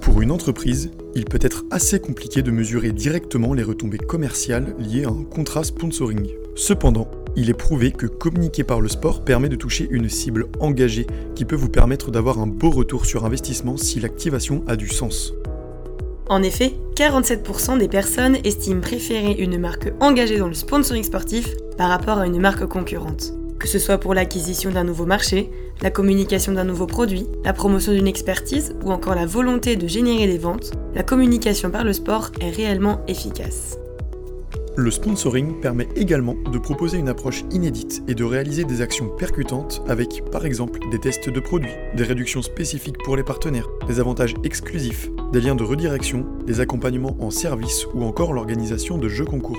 [0.00, 5.04] Pour une entreprise, il peut être assez compliqué de mesurer directement les retombées commerciales liées
[5.04, 6.28] à un contrat sponsoring.
[6.56, 11.06] Cependant, il est prouvé que communiquer par le sport permet de toucher une cible engagée
[11.36, 15.34] qui peut vous permettre d'avoir un beau retour sur investissement si l'activation a du sens.
[16.28, 21.88] En effet, 47% des personnes estiment préférer une marque engagée dans le sponsoring sportif par
[21.88, 23.32] rapport à une marque concurrente.
[23.58, 27.92] Que ce soit pour l'acquisition d'un nouveau marché, la communication d'un nouveau produit, la promotion
[27.92, 32.30] d'une expertise ou encore la volonté de générer des ventes, la communication par le sport
[32.40, 33.78] est réellement efficace.
[34.78, 39.82] Le sponsoring permet également de proposer une approche inédite et de réaliser des actions percutantes
[39.88, 44.36] avec, par exemple, des tests de produits, des réductions spécifiques pour les partenaires, des avantages
[44.44, 49.58] exclusifs, des liens de redirection, des accompagnements en service ou encore l'organisation de jeux concours.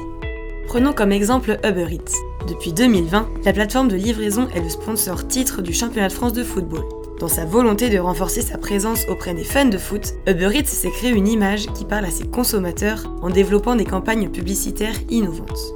[0.68, 2.29] Prenons comme exemple Uber Eats.
[2.48, 6.44] Depuis 2020, la plateforme de livraison est le sponsor titre du championnat de France de
[6.44, 6.84] football.
[7.20, 10.90] Dans sa volonté de renforcer sa présence auprès des fans de foot, Uber Eats s'est
[10.90, 15.74] créé une image qui parle à ses consommateurs en développant des campagnes publicitaires innovantes.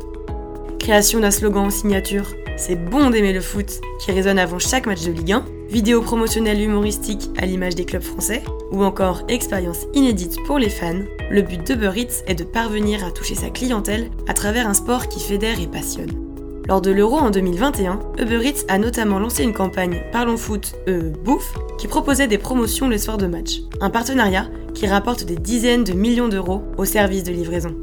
[0.79, 5.03] Création d'un slogan en signature, c'est bon d'aimer le foot, qui résonne avant chaque match
[5.03, 10.37] de Ligue 1, vidéo promotionnelle humoristique à l'image des clubs français, ou encore expérience inédite
[10.45, 14.33] pour les fans, le but d'Uber Eats est de parvenir à toucher sa clientèle à
[14.33, 16.32] travers un sport qui fédère et passionne.
[16.67, 21.11] Lors de l'Euro en 2021, Uber Eats a notamment lancé une campagne Parlons Foot, euh,
[21.23, 23.59] Bouffe, qui proposait des promotions le soir de match.
[23.81, 27.75] Un partenariat qui rapporte des dizaines de millions d'euros au service de livraison.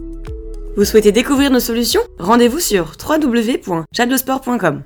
[0.76, 2.00] Vous souhaitez découvrir nos solutions?
[2.18, 4.82] Rendez-vous sur www.jadosport.com.